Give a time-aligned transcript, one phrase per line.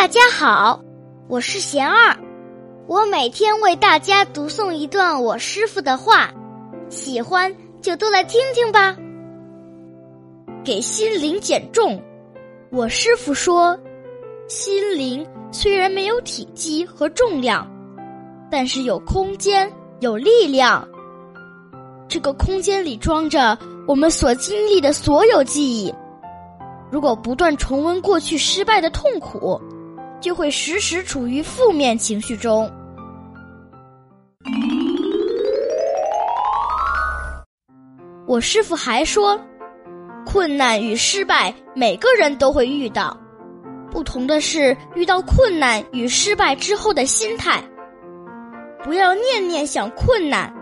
[0.00, 0.82] 大家好，
[1.28, 2.16] 我是贤二，
[2.86, 6.32] 我每天为大家读诵一段我师傅的话，
[6.88, 8.96] 喜欢就都来听听吧。
[10.64, 12.02] 给心灵减重，
[12.70, 13.78] 我师傅说，
[14.48, 17.70] 心灵虽然没有体积和重量，
[18.50, 20.88] 但是有空间，有力量。
[22.08, 23.56] 这个空间里装着
[23.86, 25.94] 我们所经历的所有记忆。
[26.90, 29.60] 如果不断重温过去失败的痛苦，
[30.20, 32.70] 就会时时处于负面情绪中。
[38.26, 39.40] 我师傅还说，
[40.24, 43.16] 困难与失败每个人都会遇到，
[43.90, 47.62] 不同的是遇到困难与失败之后的心态。
[48.84, 50.54] 不要念念想困难。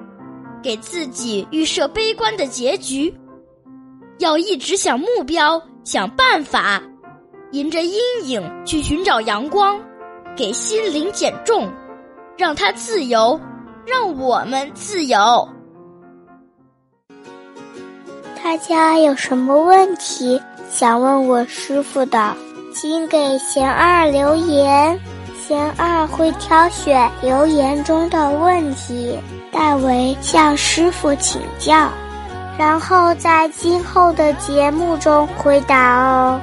[0.61, 3.15] 给自己预设悲观的结局，
[4.19, 6.83] 要一直想目标、想办法，
[7.52, 9.80] 迎着阴影去寻找阳光，
[10.37, 11.66] 给心灵减重，
[12.37, 13.41] 让它自由，
[13.87, 15.49] 让我们自由。
[18.45, 20.38] 大家有什么问题
[20.69, 22.37] 想问我师傅的，
[22.74, 25.01] 请给贤二留言，
[25.41, 29.19] 贤二会挑选留言中的问题。
[29.51, 31.91] 代为向师傅请教，
[32.59, 36.38] 然后在今后的节目中回答哦。